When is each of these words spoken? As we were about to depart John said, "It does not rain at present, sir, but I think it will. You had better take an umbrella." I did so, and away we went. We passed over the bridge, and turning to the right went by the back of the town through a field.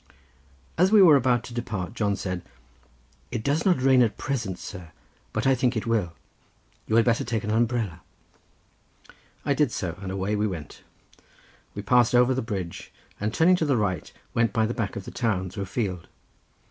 As 0.79 0.91
we 0.91 0.99
were 0.99 1.15
about 1.15 1.43
to 1.43 1.53
depart 1.53 1.93
John 1.93 2.15
said, 2.15 2.41
"It 3.29 3.43
does 3.43 3.65
not 3.67 3.79
rain 3.83 4.01
at 4.01 4.17
present, 4.17 4.57
sir, 4.57 4.91
but 5.31 5.45
I 5.45 5.53
think 5.53 5.77
it 5.77 5.85
will. 5.85 6.13
You 6.87 6.95
had 6.95 7.05
better 7.05 7.23
take 7.23 7.43
an 7.43 7.51
umbrella." 7.51 8.01
I 9.45 9.53
did 9.53 9.71
so, 9.71 9.99
and 10.01 10.11
away 10.11 10.35
we 10.35 10.47
went. 10.47 10.81
We 11.75 11.83
passed 11.83 12.15
over 12.15 12.33
the 12.33 12.41
bridge, 12.41 12.91
and 13.19 13.31
turning 13.31 13.55
to 13.57 13.65
the 13.65 13.77
right 13.77 14.11
went 14.33 14.53
by 14.53 14.65
the 14.65 14.73
back 14.73 14.95
of 14.95 15.05
the 15.05 15.11
town 15.11 15.51
through 15.51 15.61
a 15.61 15.65
field. 15.67 16.07